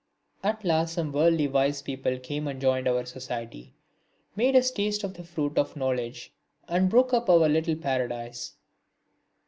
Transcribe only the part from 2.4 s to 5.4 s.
and joined our society, made us taste of the